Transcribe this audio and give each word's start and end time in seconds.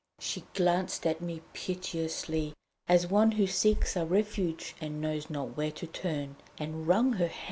She 0.19 0.45
glanced 0.55 1.05
at 1.05 1.21
me 1.21 1.43
piteously, 1.53 2.53
as 2.87 3.05
one 3.05 3.33
who 3.33 3.45
seeks 3.45 3.95
a 3.95 4.03
refuge 4.03 4.73
and 4.81 4.99
knows 4.99 5.29
not 5.29 5.55
where 5.55 5.69
to 5.73 5.85
turn, 5.85 6.37
and 6.57 6.87
wrung 6.87 7.13
her 7.13 7.27
hands. 7.27 7.39